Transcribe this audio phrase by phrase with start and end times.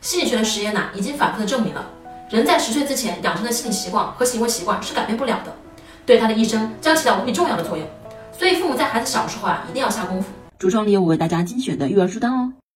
[0.00, 1.84] 心理学的实验呢，已经反复的证明了，
[2.30, 5.54] 人在十岁之前养成的心理习惯和行为习惯是改变不了的，
[6.06, 7.86] 对他的一生将起到无比重要的作用。
[8.32, 10.28] 所以父母在孩子小时候啊，一定要下功夫。
[10.58, 12.50] 橱窗里有我为大家精选的育儿书单哦。